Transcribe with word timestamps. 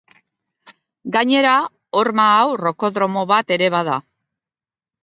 Gainera, 1.17 1.51
horma 2.01 2.27
hau 2.39 2.49
rokodromo 2.65 3.29
bat 3.35 3.57
ere 3.59 3.71
bada. 3.79 4.01